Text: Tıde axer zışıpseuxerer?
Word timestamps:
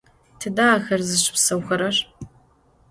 Tıde 0.39 0.65
axer 0.75 1.01
zışıpseuxerer? 1.07 1.97